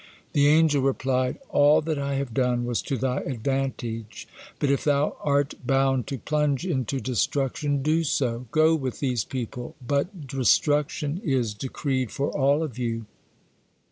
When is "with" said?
8.73-8.99